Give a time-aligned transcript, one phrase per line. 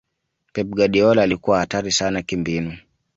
[0.53, 2.77] pep guardiola alikuwa hatari sana kimbinu